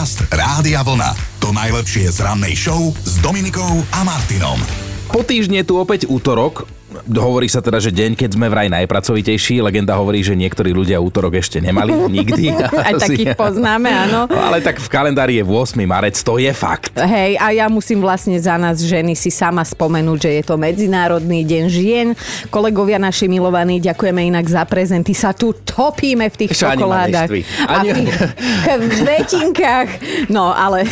[0.00, 1.12] Podcast Rádia Vlna.
[1.44, 4.56] To najlepšie z rannej show s Dominikou a Martinom.
[5.12, 6.64] Po týždne tu opäť útorok,
[7.08, 9.64] Hovorí sa teda, že deň, keď sme vraj najpracovitejší.
[9.64, 12.52] Legenda hovorí, že niektorí ľudia útorok ešte nemali nikdy.
[12.56, 14.26] Aj takých poznáme, áno.
[14.26, 15.78] No, ale tak v kalendári je 8.
[15.86, 16.92] marec, to je fakt.
[16.98, 21.46] Hej, a ja musím vlastne za nás ženy si sama spomenúť, že je to Medzinárodný
[21.46, 22.06] deň žien.
[22.50, 25.14] Kolegovia naši milovaní, ďakujeme inak za prezenty.
[25.14, 27.28] Sa tu topíme v tých Ešte čokoládach.
[27.70, 28.18] A v tých
[29.00, 29.88] kvetinkách.
[30.28, 30.84] No, ale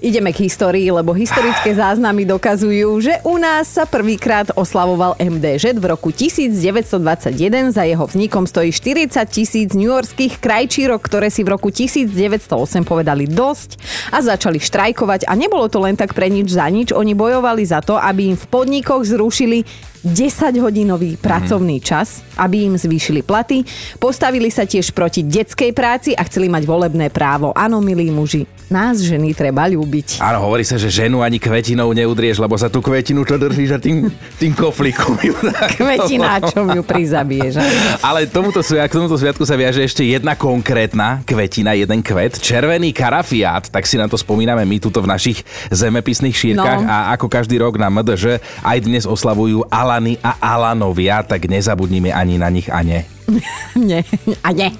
[0.00, 5.84] ideme k histórii, lebo historické záznamy dokazujú, že u nás sa prvýkrát oslavoval MDŽ v
[5.84, 7.76] roku 1921.
[7.76, 12.48] Za jeho vznikom stojí 40 tisíc newyorských krajčírok, ktoré si v roku 1908
[12.88, 13.76] povedali dosť
[14.08, 15.28] a začali štrajkovať.
[15.28, 16.96] A nebolo to len tak pre nič za nič.
[16.96, 19.68] Oni bojovali za to, aby im v podnikoch zrušili
[20.04, 23.64] 10-hodinový pracovný čas, aby im zvýšili platy.
[23.96, 27.56] Postavili sa tiež proti detskej práci a chceli mať volebné právo.
[27.56, 30.18] Áno, milí muži, nás ženy treba ľúbiť.
[30.18, 33.78] Áno, hovorí sa, že ženu ani kvetinou neudrieš, lebo sa tú kvetinu, čo držíš a
[33.78, 35.34] tým, tým koflikom ju
[35.78, 37.60] Kvetináčom ju prizabiješ.
[38.00, 43.68] Ale tomuto, k tomuto sviatku sa viaže ešte jedna konkrétna kvetina, jeden kvet, červený karafiát,
[43.68, 46.90] tak si na to spomíname my tuto v našich zemepisných šírkach No.
[46.90, 52.40] a ako každý rok na MDŽ aj dnes oslavujú Alany a Alanovia, tak nezabudnime ani
[52.40, 53.06] na nich a ne.
[53.88, 54.04] Nie,
[54.44, 54.70] a nie.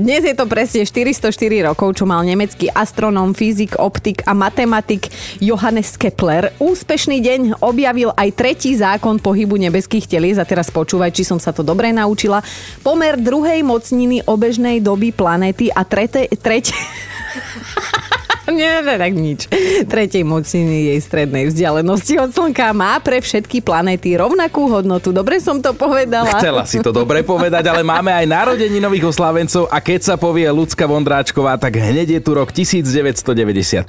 [0.00, 5.94] Dnes je to presne 404 rokov, čo mal nemecký astronóm, fyzik, optik a matematik Johannes
[6.00, 6.56] Kepler.
[6.58, 11.52] Úspešný deň objavil aj tretí zákon pohybu nebeských telies a teraz počúvaj, či som sa
[11.52, 12.40] to dobre naučila.
[12.80, 16.76] Pomer druhej mocniny obežnej doby planéty a trete, tretie...
[18.50, 19.40] Nie, nie, tak nič.
[19.86, 25.14] Tretej mocniny jej strednej vzdialenosti od Slnka má pre všetky planéty rovnakú hodnotu.
[25.14, 26.38] Dobre som to povedala.
[26.38, 30.46] Chcela si to dobre povedať, ale máme aj narodení nových oslávencov a keď sa povie
[30.50, 33.88] Lucka Vondráčková, tak hneď je tu rok 1995.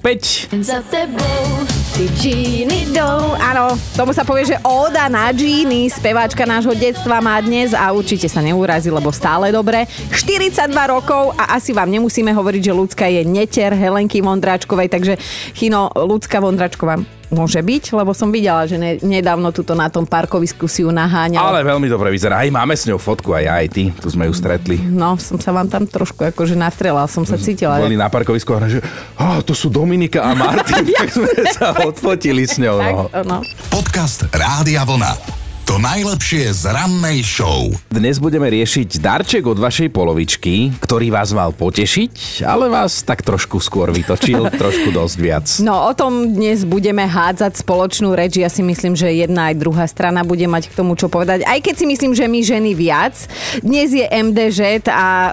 [0.61, 1.65] Za tebou
[2.01, 3.35] ty džíny jdou.
[3.37, 8.25] Áno, tomu sa povie, že óda na džíny, speváčka nášho detstva má dnes a určite
[8.25, 9.85] sa neurazí, lebo stále dobre.
[10.09, 15.13] 42 rokov a asi vám nemusíme hovoriť, že ľudská je neter Helenky Vondráčkovej, takže
[15.55, 16.99] Chino, ľudská Vondráčková
[17.31, 21.39] môže byť, lebo som videla, že ne, nedávno tuto na tom parkovisku si ju naháňal.
[21.39, 22.43] Ale veľmi dobre vyzerá.
[22.43, 23.83] Aj máme s ňou fotku, aj ja, aj ty.
[23.95, 24.75] Tu sme ju stretli.
[24.83, 27.79] No, som sa vám tam trošku akože nastrelal, som sa cítila.
[27.79, 28.81] Boli na parkovisku a hovorili, že
[29.23, 33.07] oh, to sú Dominika a Martin, tak sme sa odfotili s ňou.
[33.23, 33.39] No.
[33.71, 35.40] Podcast Rádia Vlna.
[35.71, 37.71] To najlepšie z rannej show.
[37.87, 43.63] Dnes budeme riešiť darček od vašej polovičky, ktorý vás mal potešiť, ale vás tak trošku
[43.63, 45.47] skôr vytočil, trošku dosť viac.
[45.63, 48.35] No o tom dnes budeme hádzať spoločnú reč.
[48.35, 51.47] Ja si myslím, že jedna aj druhá strana bude mať k tomu čo povedať.
[51.47, 53.15] Aj keď si myslím, že my ženy viac.
[53.63, 55.31] Dnes je MDŽ a e,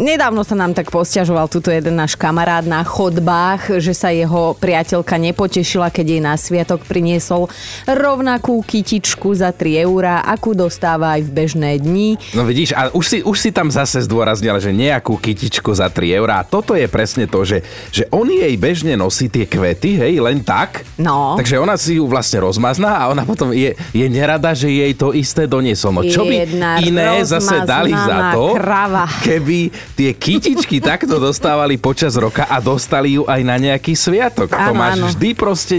[0.00, 5.20] nedávno sa nám tak posťažoval tuto jeden náš kamarát na chodbách, že sa jeho priateľka
[5.20, 7.52] nepotešila, keď jej na sviatok priniesol
[7.84, 12.16] rovnakú kytičku za 3 eurá, akú dostáva aj v bežné dni.
[12.32, 16.14] No vidíš, a už si, už si tam zase zdôraznila, že nejakú kytičku za 3
[16.14, 16.42] eurá.
[16.42, 20.84] Toto je presne to, že, že on jej bežne nosí tie kvety, hej, len tak.
[20.96, 21.34] No.
[21.34, 25.10] Takže ona si ju vlastne rozmazná a ona potom je, je nerada, že jej to
[25.10, 25.90] isté doniesol.
[25.94, 29.06] No čo by Jedna iné zase dali za to, krava.
[29.22, 34.50] keby tie kytičky takto dostávali počas roka a dostali ju aj na nejaký sviatok.
[34.50, 35.06] to Áno, máš áno.
[35.14, 35.74] vždy proste,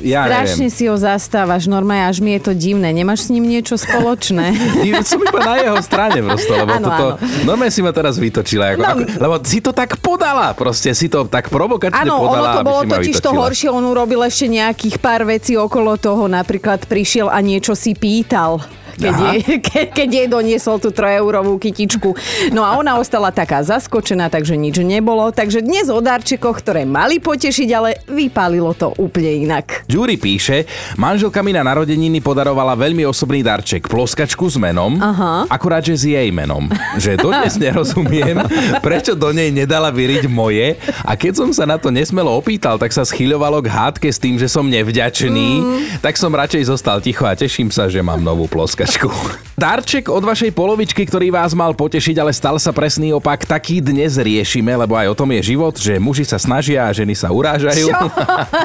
[0.00, 0.72] ja Strašne neviem.
[0.72, 2.90] si ho zastávaš, normálne až mi je to divné.
[2.90, 4.56] Nemáš s ním niečo spoločné?
[5.04, 7.44] Som iba na jeho strane proste, lebo Áno, toto, áno.
[7.44, 8.72] normálne si ma teraz vytočila.
[8.72, 8.88] Ako, No.
[8.90, 12.66] ako, lebo si to tak podala, proste si to tak provokačne ono podala, to aby
[12.66, 17.38] bolo totiž to horšie, on urobil ešte nejakých pár vecí okolo toho, napríklad prišiel a
[17.38, 18.60] niečo si pýtal.
[18.98, 19.24] Keď Aha.
[19.34, 22.14] jej, ke, keď jej doniesol tú 3-eurovú kytičku.
[22.54, 25.30] No a ona ostala taká zaskočená, takže nič nebolo.
[25.34, 29.86] Takže dnes o darčekoch, ktoré mali potešiť, ale vypálilo to úplne inak.
[29.90, 35.50] Ďuri píše, manželka mi na narodeniny podarovala veľmi osobný darček, ploskačku s menom, Aha.
[35.50, 36.70] akurát, že s jej menom.
[36.96, 38.38] Že dodnes nerozumiem,
[38.84, 42.94] prečo do nej nedala vyriť moje a keď som sa na to nesmelo opýtal, tak
[42.94, 45.48] sa schyľovalo k hádke s tým, že som nevďačný,
[46.00, 48.83] tak som radšej zostal ticho a teším sa, že mám novú ploskačku.
[49.54, 54.20] Darček od vašej polovičky, ktorý vás mal potešiť, ale stal sa presný opak, taký dnes
[54.20, 57.88] riešime, lebo aj o tom je život, že muži sa snažia a ženy sa urážajú.
[57.88, 58.06] Čo?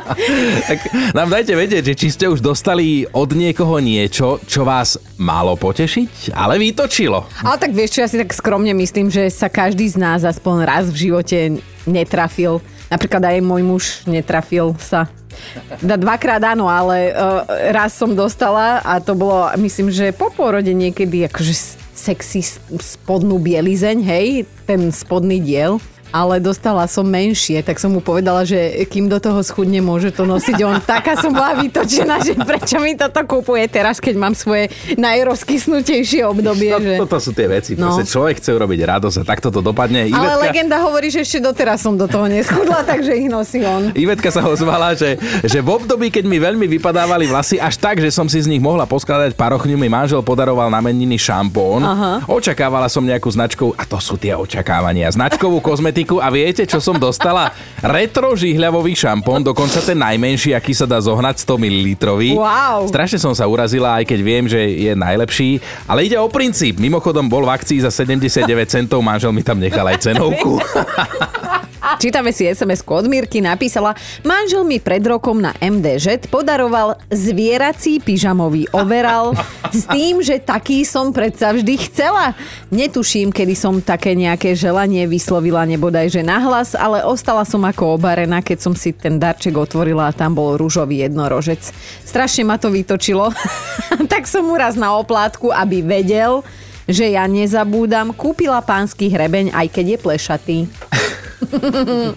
[0.70, 0.80] tak
[1.16, 6.36] nám dajte vedieť, že či ste už dostali od niekoho niečo, čo vás malo potešiť,
[6.36, 7.24] ale vytočilo.
[7.40, 10.68] Ale tak vieš čo, ja si tak skromne myslím, že sa každý z nás aspoň
[10.68, 12.60] raz v živote netrafil.
[12.92, 15.08] Napríklad aj môj muž netrafil sa.
[15.82, 21.26] Dvakrát áno, ale uh, raz som dostala a to bolo, myslím, že po pôrode niekedy
[21.30, 22.42] akože sexy
[22.80, 24.28] spodnú bielizeň, hej,
[24.64, 25.84] ten spodný diel.
[26.10, 28.58] Ale dostala som menšie, tak som mu povedala, že
[28.90, 30.78] kým do toho schudne, môže to nosiť on.
[30.98, 36.74] Taká som bola vytočená, že prečo mi toto kupuje teraz, keď mám svoje najrozkysnutejšie obdobie.
[36.74, 36.94] No, že...
[37.06, 37.78] toto sú tie veci.
[37.78, 37.94] No.
[37.94, 38.02] No.
[38.02, 40.10] človek chce urobiť radosť a takto to dopadne.
[40.10, 43.94] Ale legenda hovorí, že ešte doteraz som do toho neschudla, takže ich nosí on.
[43.94, 48.10] Ivetka sa ozvala, že, že v období, keď mi veľmi vypadávali vlasy, až tak, že
[48.10, 51.86] som si z nich mohla poskladať parochňu, mi manžel podaroval na meniny šampón.
[51.86, 52.26] Aha.
[52.26, 56.96] Očakávala som nejakú značku, a to sú tie očakávania, značkovú kozmetiku a viete, čo som
[56.96, 57.52] dostala?
[57.80, 61.88] Retro žihľavový šampón, dokonca ten najmenší, aký sa dá zohnať 100 ml.
[62.38, 62.88] Wow.
[62.92, 66.78] Strašne som sa urazila, aj keď viem, že je najlepší, ale ide o princíp.
[66.78, 70.62] Mimochodom bol v akcii za 79 centov, manžel mi tam nechal aj cenovku.
[72.00, 73.92] Čítame si sms od Mirky, napísala,
[74.24, 79.36] manžel mi pred rokom na MDŽ podaroval zvierací pyžamový overal
[79.68, 82.40] s tým, že taký som predsa vždy chcela.
[82.72, 88.40] Netuším, kedy som také nejaké želanie vyslovila nebodaj, že nahlas, ale ostala som ako obarená,
[88.40, 91.60] keď som si ten darček otvorila a tam bol rúžový jednorožec.
[92.08, 93.28] Strašne ma to vytočilo,
[94.14, 96.48] tak som mu raz na oplátku, aby vedel,
[96.88, 100.58] že ja nezabúdam, kúpila pánsky hrebeň, aj keď je plešatý.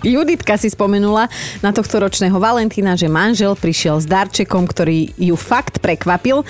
[0.03, 1.31] Juditka si spomenula
[1.63, 6.43] na tohto ročného Valentína, že manžel prišiel s darčekom, ktorý ju fakt prekvapil.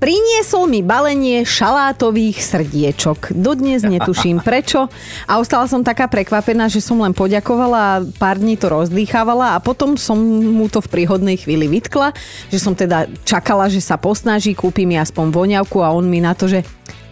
[0.00, 3.36] Priniesol mi balenie šalátových srdiečok.
[3.36, 4.88] Dodnes netuším prečo
[5.28, 9.60] a ostala som taká prekvapená, že som len poďakovala a pár dní to rozdýchávala a
[9.60, 12.16] potom som mu to v príhodnej chvíli vytkla,
[12.48, 16.32] že som teda čakala, že sa posnaží, kúpi mi aspoň voňavku a on mi na
[16.32, 16.64] to, že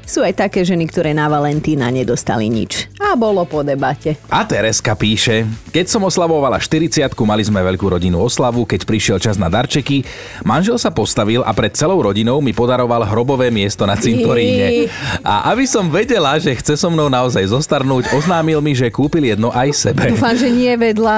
[0.09, 2.89] sú aj také ženy, ktoré na Valentína nedostali nič.
[2.99, 4.17] A bolo po debate.
[4.27, 6.89] A Tereska píše, keď som oslavovala 40
[7.23, 10.03] mali sme veľkú rodinnú oslavu, keď prišiel čas na darčeky,
[10.43, 14.89] manžel sa postavil a pred celou rodinou mi podaroval hrobové miesto na cintoríne.
[15.21, 19.53] A aby som vedela, že chce so mnou naozaj zostarnúť, oznámil mi, že kúpil jedno
[19.53, 20.09] aj sebe.
[20.09, 21.17] Dúfam, že nie vedľa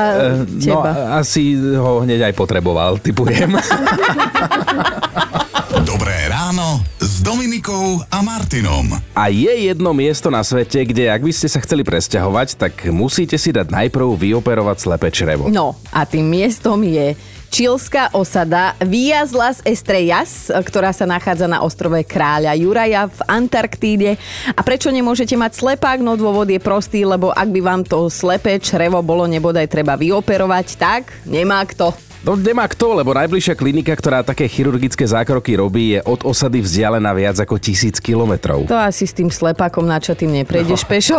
[0.51, 0.91] No, teba.
[1.17, 3.55] asi ho hneď aj potreboval, typujem.
[7.61, 8.89] Dominikou a Martinom.
[9.13, 13.37] A je jedno miesto na svete, kde ak by ste sa chceli presťahovať, tak musíte
[13.37, 15.53] si dať najprv vyoperovať slepé črevo.
[15.53, 17.13] No a tým miestom je
[17.53, 24.17] čilská osada Villas Las Estrellas, ktorá sa nachádza na ostrove Kráľa Juraja v Antarktíde.
[24.57, 26.01] A prečo nemôžete mať slepák?
[26.01, 30.67] No dôvod je prostý, lebo ak by vám to slepé črevo bolo nebodaj treba vyoperovať,
[30.81, 31.93] tak nemá kto.
[32.21, 37.17] No nemá kto, lebo najbližšia klinika, ktorá také chirurgické zákroky robí, je od osady vzdialená
[37.17, 38.69] viac ako tisíc kilometrov.
[38.69, 40.89] To asi s tým slepákom načatým neprejdeš no.
[40.93, 41.19] pešo.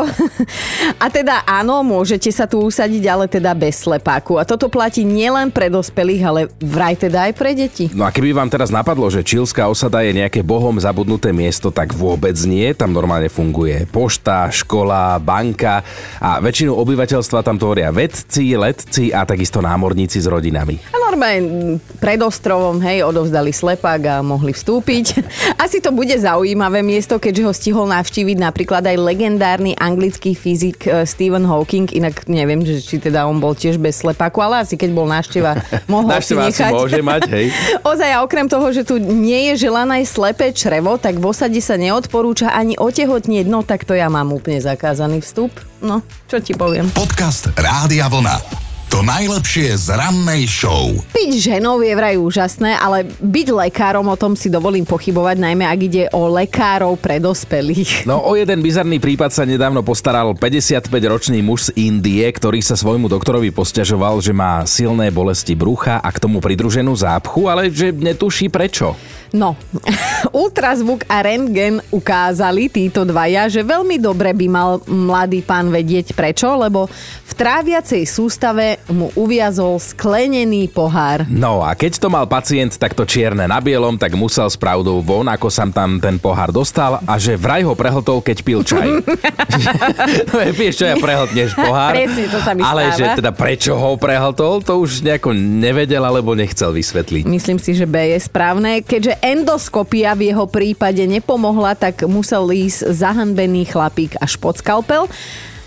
[1.03, 4.37] A teda áno, môžete sa tu usadiť, ale teda bez slepáku.
[4.37, 7.89] A toto platí nielen pre dospelých, ale vraj teda aj pre deti.
[7.97, 11.97] No a keby vám teraz napadlo, že čilská osada je nejaké bohom zabudnuté miesto, tak
[11.97, 12.77] vôbec nie.
[12.77, 15.81] Tam normálne funguje pošta, škola, banka
[16.21, 20.90] a väčšinu obyvateľstva tam tvoria vedci, letci a takisto námorníci s rodinami.
[20.91, 25.23] A normálne pred ostrovom, hej, odovzdali slepák a mohli vstúpiť.
[25.63, 31.07] Asi to bude zaujímavé miesto, keďže ho stihol navštíviť napríklad aj legendárny anglický fyzik eh,
[31.07, 34.89] Stephen Hawking, inak neviem, že či teda on bol tiež bez slepáku, ale asi keď
[34.91, 36.71] bol návšteva, mohol si nechať.
[36.75, 37.45] môže mať, hej.
[37.91, 41.79] Ozaj, a okrem toho, že tu nie je želané slepé črevo, tak v osade sa
[41.79, 45.55] neodporúča ani otehotnieť, no tak to ja mám úplne zakázaný vstup.
[45.81, 46.93] No, čo ti poviem.
[46.93, 48.70] Podcast Rádia Vlna.
[48.91, 50.91] To najlepšie z rannej show.
[51.15, 55.79] Byť ženou je vraj úžasné, ale byť lekárom o tom si dovolím pochybovať, najmä ak
[55.79, 58.03] ide o lekárov pre dospelých.
[58.03, 63.07] No o jeden bizarný prípad sa nedávno postaral 55-ročný muž z Indie, ktorý sa svojmu
[63.07, 68.51] doktorovi posťažoval, že má silné bolesti brucha a k tomu pridruženú zápchu, ale že netuší
[68.51, 68.99] prečo.
[69.31, 69.55] No,
[70.35, 76.51] ultrazvuk a rentgen ukázali títo dvaja, že veľmi dobre by mal mladý pán vedieť prečo,
[76.59, 76.91] lebo
[77.31, 81.27] v tráviacej sústave mu uviazol sklenený pohár.
[81.29, 85.27] No a keď to mal pacient takto čierne na bielom, tak musel s pravdou von,
[85.29, 88.87] ako sa tam ten pohár dostal a že vraj ho prehltol, keď pil čaj.
[88.89, 91.93] no, vieš čo, ja prehltneš pohár.
[91.93, 92.97] Presne, to sa mi Ale stáva.
[92.97, 97.27] že teda prečo ho prehltol, to už nejako nevedel alebo nechcel vysvetliť.
[97.27, 98.81] Myslím si, že B je správne.
[98.81, 105.05] Keďže endoskopia v jeho prípade nepomohla, tak musel ísť zahanbený chlapík až pod skalpel.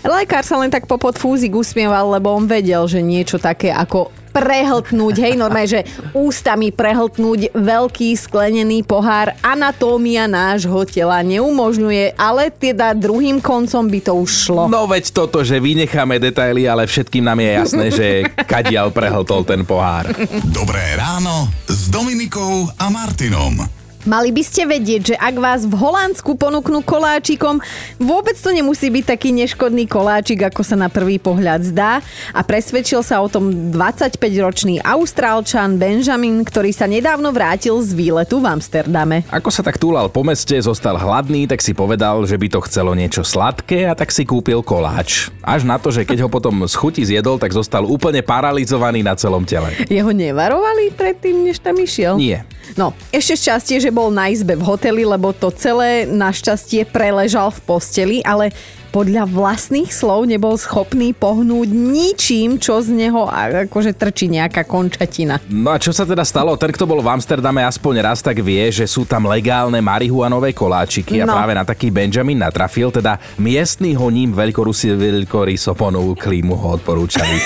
[0.05, 5.15] Lekár sa len tak po podfúzik usmieval, lebo on vedel, že niečo také ako prehltnúť,
[5.23, 13.39] hej, normálne, že ústami prehltnúť veľký sklenený pohár anatómia nášho tela neumožňuje, ale teda druhým
[13.39, 14.63] koncom by to už šlo.
[14.67, 18.07] No veď toto, že vynecháme detaily, ale všetkým nám je jasné, že
[18.43, 20.11] kadial prehltol ten pohár.
[20.51, 23.74] Dobré ráno s Dominikou a Martinom.
[24.05, 27.57] Mali by ste vedieť, že ak vás v Holandsku ponúknú koláčikom,
[27.97, 32.05] vôbec to nemusí byť taký neškodný koláčik, ako sa na prvý pohľad zdá.
[32.29, 38.53] A presvedčil sa o tom 25-ročný Austrálčan Benjamin, ktorý sa nedávno vrátil z výletu v
[38.53, 39.25] Amsterdame.
[39.33, 42.93] Ako sa tak túlal po meste, zostal hladný, tak si povedal, že by to chcelo
[42.93, 45.33] niečo sladké a tak si kúpil koláč.
[45.41, 49.17] Až na to, že keď ho potom z chuti zjedol, tak zostal úplne paralizovaný na
[49.17, 49.73] celom tele.
[49.89, 52.21] Jeho nevarovali predtým, než tam išiel?
[52.21, 52.45] Nie.
[52.73, 57.59] No, ešte šťastie, že bol na izbe v hoteli, lebo to celé našťastie preležal v
[57.63, 58.51] posteli, ale
[58.89, 65.43] podľa vlastných slov nebol schopný pohnúť ničím, čo z neho a- akože trčí nejaká končatina.
[65.45, 66.55] No a čo sa teda stalo?
[66.55, 71.19] Ten, kto bol v Amsterdame aspoň raz, tak vie, že sú tam legálne marihuanové koláčiky
[71.19, 71.35] a No.
[71.35, 77.35] práve na taký Benjamin natrafil, teda miestný ho ním veľkorusi veľkoryso ponúkli mu ho odporúčali.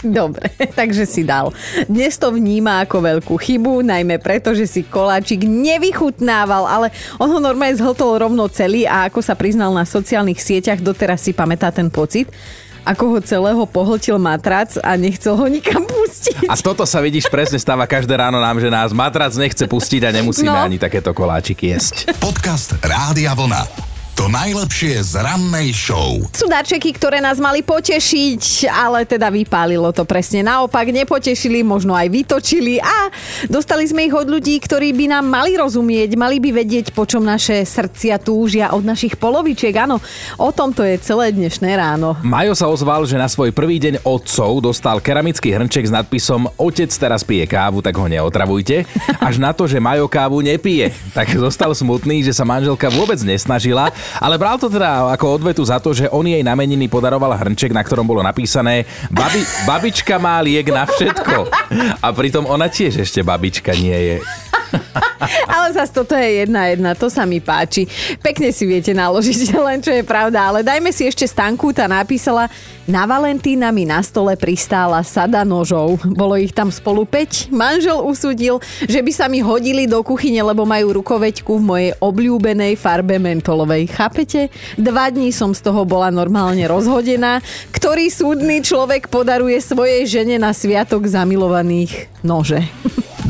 [0.00, 1.52] Dobre, takže si dal.
[1.84, 5.44] Dnes to vníma ako veľkú chybu, najmä preto, že si koláčik
[5.80, 10.78] nevychutnával, ale on ho normálne zhltol rovno celý a ako sa priznal na sociálnych sieťach,
[10.78, 12.28] doteraz si pamätá ten pocit,
[12.80, 16.48] ako ho celého pohltil matrac a nechcel ho nikam pustiť.
[16.48, 20.14] A toto sa vidíš presne stáva každé ráno nám, že nás matrac nechce pustiť a
[20.14, 20.60] nemusíme No.
[20.60, 22.12] ani takéto koláčiky jesť.
[22.20, 23.89] Podcast Rádia Vlna.
[24.20, 26.20] To najlepšie z rannej show.
[26.36, 30.92] Sú darčeky, ktoré nás mali potešiť, ale teda vypálilo to presne naopak.
[30.92, 33.08] Nepotešili, možno aj vytočili a
[33.48, 37.24] dostali sme ich od ľudí, ktorí by nám mali rozumieť, mali by vedieť, po čom
[37.24, 39.72] naše srdcia túžia od našich polovičiek.
[39.88, 39.96] Áno,
[40.36, 42.12] o tom to je celé dnešné ráno.
[42.20, 46.92] Majo sa ozval, že na svoj prvý deň otcov dostal keramický hrnček s nadpisom Otec
[46.92, 48.84] teraz pije kávu, tak ho neotravujte.
[49.16, 50.92] Až na to, že Majo kávu nepije.
[51.16, 55.78] Tak zostal smutný, že sa manželka vôbec nesnažila, ale bral to teda ako odvetu za
[55.78, 56.58] to, že on jej na
[56.90, 61.36] podaroval hrnček, na ktorom bolo napísané Babi, babička má liek na všetko.
[62.02, 64.49] A pritom ona tiež ešte babička nie je.
[65.54, 67.84] Ale zase toto je jedna jedna, to sa mi páči.
[68.24, 70.50] Pekne si viete naložiť, len čo je pravda.
[70.50, 72.48] Ale dajme si ešte stanku, tá napísala,
[72.90, 76.02] na Valentína mi na stole pristála sada nožov.
[76.02, 77.54] Bolo ich tam spolu 5.
[77.54, 78.58] Manžel usúdil,
[78.88, 83.94] že by sa mi hodili do kuchyne, lebo majú rukoveťku v mojej obľúbenej farbe mentolovej.
[83.94, 84.50] Chápete?
[84.74, 87.38] Dva dní som z toho bola normálne rozhodená.
[87.70, 92.66] Ktorý súdny človek podaruje svojej žene na sviatok zamilovaných nože?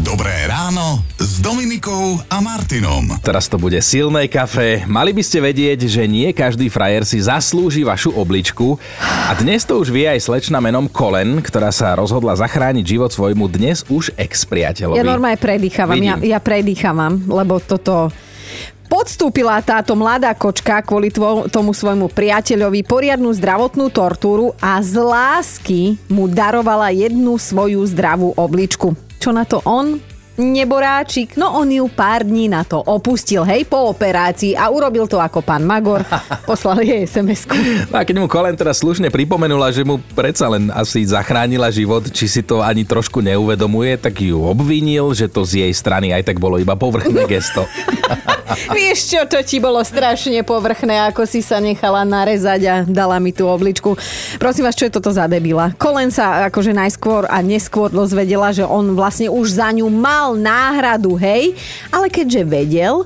[0.00, 1.04] Dobré ráno
[1.40, 3.16] s Dominikou a Martinom.
[3.24, 4.84] Teraz to bude silné kafe.
[4.84, 8.76] Mali by ste vedieť, že nie každý frajer si zaslúži vašu obličku.
[9.00, 13.48] A dnes to už vie aj slečna menom Kolen, ktorá sa rozhodla zachrániť život svojmu
[13.48, 15.00] dnes už ex-priateľovi.
[15.00, 16.28] Ja normálne predýchavam, ja, Vidím.
[16.28, 18.12] ja predýchavam, lebo toto...
[18.92, 25.96] Podstúpila táto mladá kočka kvôli tvo- tomu svojmu priateľovi poriadnu zdravotnú tortúru a z lásky
[26.12, 28.92] mu darovala jednu svoju zdravú obličku.
[29.16, 30.09] Čo na to on?
[30.40, 35.20] Neboráčik, no on ju pár dní na to opustil, hej, po operácii a urobil to
[35.20, 36.00] ako pán Magor,
[36.48, 37.52] poslal jej SMS-ku.
[37.92, 42.08] No a keď mu Kolen teraz slušne pripomenula, že mu predsa len asi zachránila život,
[42.08, 46.32] či si to ani trošku neuvedomuje, tak ju obvinil, že to z jej strany aj
[46.32, 47.68] tak bolo iba povrchné gesto.
[48.74, 53.30] Vieš čo, to ti bolo strašne povrchné, ako si sa nechala narezať a dala mi
[53.30, 53.94] tú obličku.
[54.42, 55.70] Prosím vás, čo je toto za debila?
[55.78, 59.86] Kolen sa akože najskôr a neskôr dozvedela, že on vlastne už za ňu
[60.30, 61.58] mal náhradu, hej?
[61.90, 63.02] Ale keďže vedel,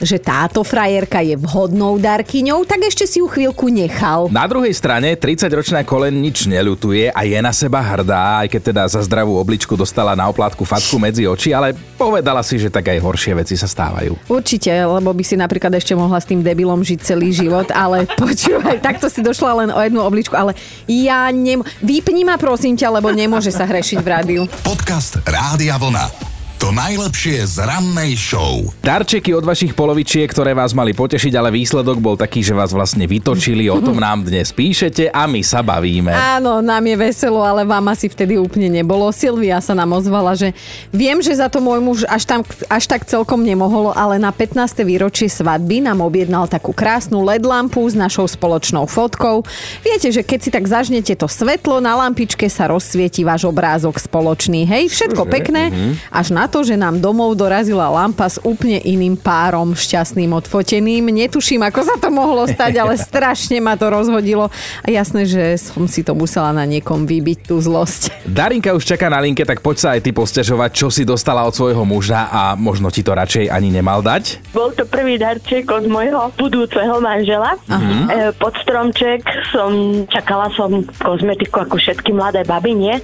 [0.00, 4.32] že táto frajerka je vhodnou darkyňou, tak ešte si ju chvíľku nechal.
[4.32, 8.82] Na druhej strane 30-ročná Kolen nič neľutuje a je na seba hrdá, aj keď teda
[8.88, 12.98] za zdravú obličku dostala na oplátku facku medzi oči, ale povedala si, že tak aj
[12.98, 14.16] horšie veci sa stávajú.
[14.32, 18.80] Určite, lebo by si napríklad ešte mohla s tým debilom žiť celý život, ale počúvaj,
[18.80, 20.56] takto si došla len o jednu obličku, ale
[20.88, 21.60] ja nem...
[21.84, 24.42] Vypni ma prosím ťa, lebo nemôže sa hrešiť v rádiu.
[24.64, 26.39] Podcast Rádia Vlna.
[26.60, 28.68] To najlepšie z rannej show.
[28.84, 33.08] Darčeky od vašich polovičiek, ktoré vás mali potešiť, ale výsledok bol taký, že vás vlastne
[33.08, 36.12] vytočili, o tom nám dnes píšete a my sa bavíme.
[36.12, 39.08] Áno, nám je veselo, ale vám asi vtedy úplne nebolo.
[39.08, 40.52] Silvia sa nám ozvala, že
[40.92, 44.84] viem, že za to môj muž až, tam, až tak celkom nemohol, ale na 15.
[44.84, 49.48] výročie svadby nám objednal takú krásnu LED lampu s našou spoločnou fotkou.
[49.80, 54.68] Viete, že keď si tak zažnete to svetlo, na lampičke sa rozsvieti váš obrázok spoločný.
[54.68, 59.70] Hej, všetko pekné, až na to, že nám domov dorazila lampa s úplne iným párom,
[59.72, 61.06] šťastným, odfoteným.
[61.06, 64.50] Netuším, ako sa to mohlo stať, ale strašne ma to rozhodilo.
[64.82, 68.26] A jasné, že som si to musela na niekom vybiť, tú zlosť.
[68.26, 71.54] Darinka už čaká na linke, tak poď sa aj ty posťažovať, čo si dostala od
[71.54, 74.50] svojho muža a možno ti to radšej ani nemal dať.
[74.50, 77.54] Bol to prvý darček od môjho budúceho manžela.
[77.70, 79.22] E, pod stromček
[79.54, 82.96] som, čakala som kozmetiku ako všetky mladé baby, nie?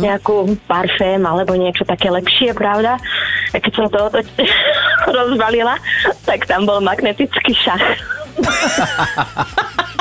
[0.00, 2.93] Nejakú parfém alebo niečo také lepšie, pravda?
[3.52, 4.50] A keď som to otočila,
[5.16, 5.74] rozbalila,
[6.26, 7.84] tak tam bol magnetický šach.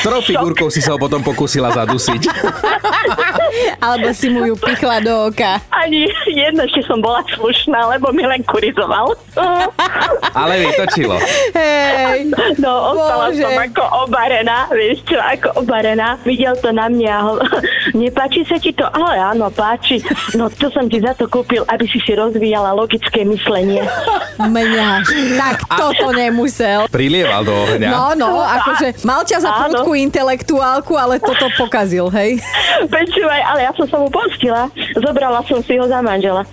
[0.00, 2.22] Ktorou figurkou si sa ho potom pokúsila zadusiť?
[3.84, 5.58] Alebo si mu ju pichla do oka.
[5.68, 9.12] Ani jedno, že som bola slušná, lebo mi len kurizoval.
[10.40, 11.18] Ale vytočilo.
[11.52, 12.30] Hej.
[12.56, 13.42] No, ostala Bože.
[13.42, 16.16] som ako obarená, vieš čo, ako obarená.
[16.22, 17.42] Videl to na mňa a ho-
[17.98, 18.86] nepáči sa ti to?
[18.86, 20.00] Ale áno, páči.
[20.32, 23.82] No, to som ti za to kúpil, aby si si rozvíjala logické myslenie.
[24.38, 25.04] Mňaž.
[25.36, 26.86] Tak toto nemusel.
[26.88, 27.88] Prilieval do ohňa.
[27.90, 29.58] No, no, akože mal ťa za Áno.
[29.82, 32.40] prudkú intelektuálku, ale toto pokazil, hej?
[32.88, 34.68] Počúvaj, ale ja som sa mu postila.
[34.96, 36.42] Zobrala som si ho za manžela.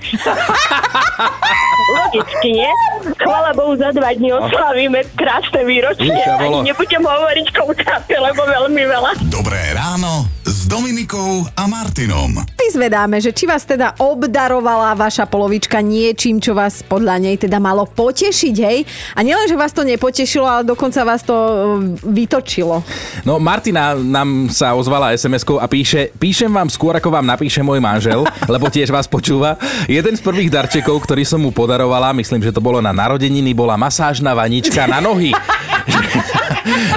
[1.89, 2.71] Logicky, nie?
[3.17, 6.13] Chvala Bohu, za dva dní oslavíme krásne výročie.
[6.13, 9.11] A nebudem hovoriť koľkáte, lebo veľmi veľa.
[9.31, 10.38] Dobré ráno
[10.79, 12.39] Dominikou a Martinom.
[12.55, 17.83] Vyzvedáme, že či vás teda obdarovala vaša polovička niečím, čo vás podľa nej teda malo
[17.83, 18.87] potešiť, hej?
[19.11, 21.55] A nielen, že vás to nepotešilo, ale dokonca vás to e,
[21.99, 22.79] vytočilo.
[23.27, 27.83] No Martina nám sa ozvala SMS-kou a píše, píšem vám skôr, ako vám napíše môj
[27.83, 29.59] manžel, lebo tiež vás počúva.
[29.83, 33.75] Jeden z prvých darčekov, ktorý som mu podarovala, myslím, že to bolo na narodeniny, bola
[33.75, 35.35] masážna vanička na nohy.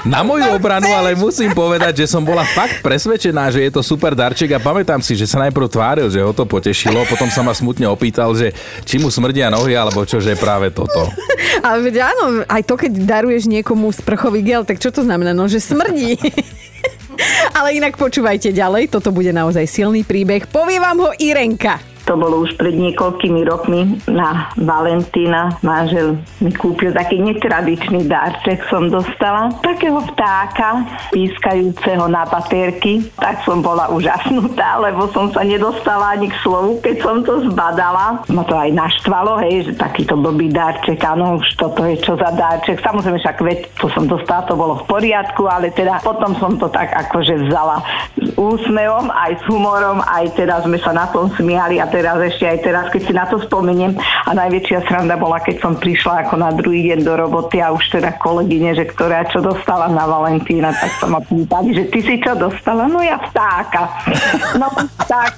[0.03, 4.19] Na moju obranu ale musím povedať, že som bola fakt presvedčená, že je to super
[4.19, 7.55] darček a pamätám si, že sa najprv tváril, že ho to potešilo, potom sa ma
[7.55, 8.51] smutne opýtal, že
[8.83, 11.07] či mu smrdia nohy, alebo čo, že je práve toto.
[11.63, 15.31] Ale veď áno, aj to, keď daruješ niekomu sprchový gel, tak čo to znamená?
[15.31, 16.19] No, že smrdí.
[17.59, 20.51] Ale inak počúvajte ďalej, toto bude naozaj silný príbeh.
[20.51, 21.92] Povie vám ho Irenka.
[22.07, 25.63] To bolo už pred niekoľkými rokmi na Valentína.
[25.63, 29.55] Manžel mi kúpil taký netradičný darček, som dostala.
[29.63, 30.83] Takého vtáka,
[31.15, 33.07] pískajúceho na baterky.
[33.15, 38.27] Tak som bola úžasnutá, lebo som sa nedostala ani k slovu, keď som to zbadala.
[38.27, 42.35] Ma to aj naštvalo, hej, že takýto blbý darček, áno, už toto je čo za
[42.35, 42.83] darček.
[42.83, 46.67] Samozrejme však veď, to som dostala, to bolo v poriadku, ale teda potom som to
[46.67, 47.79] tak akože vzala
[48.19, 52.49] s úsmevom, aj s humorom, aj teda sme sa na tom smiali a teraz ešte
[52.49, 56.35] aj teraz, keď si na to spomeniem a najväčšia sranda bola, keď som prišla ako
[56.41, 60.73] na druhý deň do roboty a už teda kolegyne, že ktorá čo dostala na Valentína,
[60.73, 62.89] tak sa ma pýtali, že ty si čo dostala?
[62.89, 63.93] No ja vtáka.
[64.57, 64.73] No
[65.05, 65.37] tak.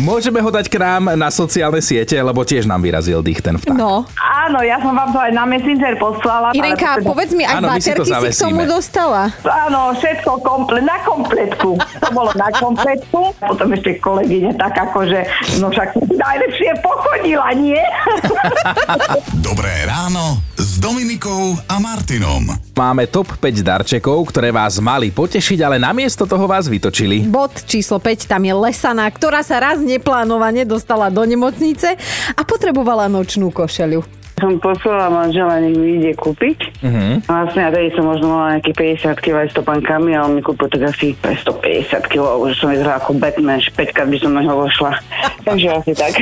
[0.00, 3.76] Môžeme ho dať k nám na sociálne siete, lebo tiež nám vyrazil dých ten vták.
[3.76, 4.08] No.
[4.16, 6.52] Áno, ja som vám to aj na Messenger poslala.
[6.56, 9.22] Irenka, ale- povedz mi, aj Áno, si baterky si, k tomu dostala?
[9.44, 11.76] Áno, všetko komple- na kompletku.
[11.76, 13.36] To bolo na kompletku.
[13.36, 15.20] Potom ešte kolegyne tak akože,
[15.62, 17.78] no však najlepšie pochodila, nie?
[19.46, 22.50] Dobré ráno s Dominikou a Martinom.
[22.74, 27.30] Máme top 5 darčekov, ktoré vás mali potešiť, ale namiesto toho vás vytočili.
[27.30, 31.94] Bod číslo 5, tam je Lesana, ktorá sa raz neplánovane dostala do nemocnice
[32.34, 34.19] a potrebovala nočnú košeľu.
[34.40, 36.58] Som poslala manžela, nech mi ide kúpiť.
[36.82, 37.20] Uh-huh.
[37.28, 40.66] Vlastne a tedy som možno mala nejakých 50 kg aj stopankami a on mi kúpil
[40.72, 44.32] tak asi pre 150 kg, už som vyzerala ako Batman, že 5 krát by som
[44.32, 44.92] na ňo vošla.
[45.46, 46.14] Takže asi tak.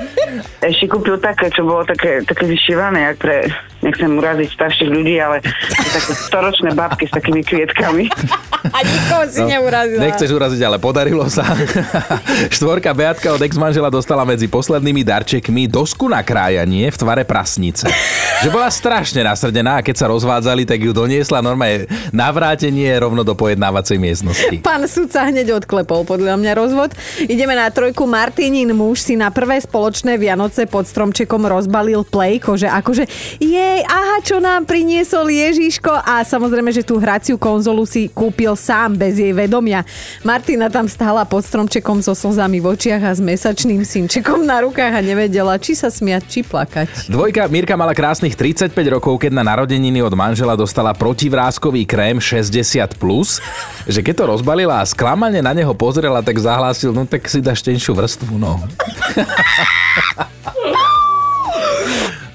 [0.72, 3.36] Ešte kúpil také, čo bolo také, také vyšívané, jak pre,
[3.80, 5.40] nechcem uraziť starších ľudí, ale
[5.92, 8.04] také storočné babky s takými kvietkami.
[8.76, 10.04] A nikoho si neurazila.
[10.04, 11.48] No, Nechceš uraziť, ale podarilo sa.
[12.56, 17.88] Štvorka Beatka od ex-manžela dostala medzi poslednými darčekmi dosku na krájanie v tvare prasnice.
[18.44, 23.32] Že bola strašne nasrdená a keď sa rozvádzali, tak ju doniesla normálne navrátenie rovno do
[23.32, 24.56] pojednávacej miestnosti.
[24.60, 26.92] Pán sudca hneď odklepol podľa mňa rozvod.
[27.16, 28.04] Ideme na trojku.
[28.04, 33.08] Martinin muž si na prvé spoločné Vianoce pod stromčekom rozbalil plejko, že akože
[33.70, 38.98] jej, aha, čo nám priniesol Ježiško a samozrejme, že tú hraciu konzolu si kúpil sám
[38.98, 39.86] bez jej vedomia.
[40.26, 44.98] Martina tam stála pod stromčekom so slzami v očiach a s mesačným synčekom na rukách
[44.98, 47.06] a nevedela, či sa smiať, či plakať.
[47.06, 52.98] Dvojka Mirka mala krásnych 35 rokov, keď na narodeniny od manžela dostala protivrázkový krém 60+,
[52.98, 53.38] plus,
[53.86, 57.62] že keď to rozbalila a sklamane na neho pozrela, tak zahlásil, no tak si dáš
[57.62, 58.58] tenšiu vrstvu, no.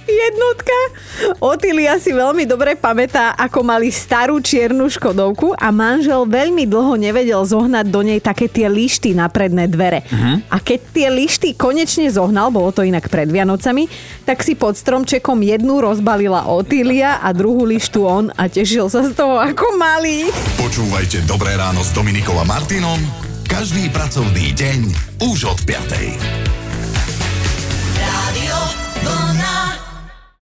[0.06, 0.94] Jednotka.
[1.42, 7.42] Otilia si veľmi dobre pamätá, ako mali starú čiernu škodovku a manžel veľmi dlho nevedel
[7.44, 10.06] zohnať do nej také tie lišty na predné dvere.
[10.50, 13.90] A keď tie lišty konečne zohnal, bolo to inak pred Vianocami,
[14.24, 19.14] tak si pod stromčekom jednu rozbalila Otilia a druhú lištu on a tešil sa z
[19.14, 20.30] toho ako malý.
[20.62, 22.98] Počúvajte Dobré ráno s Dominikou a Martinom
[23.46, 24.80] každý pracovný deň
[25.22, 26.55] už od 5.